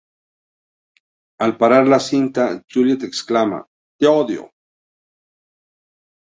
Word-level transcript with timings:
Al 1.47 1.53
parar 1.59 1.81
la 1.87 1.99
cinta, 2.05 2.47
Juliet 2.75 3.03
exclama: 3.09 3.61
"¡te 3.99 4.07
odio! 4.07 4.49